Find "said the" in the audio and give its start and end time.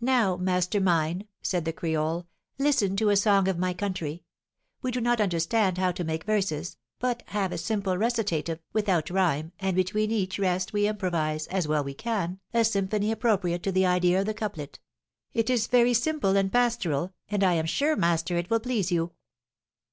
1.40-1.72